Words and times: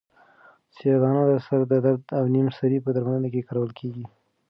سیاه 0.75 0.99
دانه 1.01 1.23
د 1.31 1.33
سر 1.45 1.59
د 1.71 1.73
درد 1.85 2.01
او 2.17 2.23
نیم 2.35 2.47
سری 2.57 2.77
په 2.85 2.89
درملنه 2.95 3.27
کې 3.33 3.45
کارول 3.47 3.71
کیږي. 3.79 4.05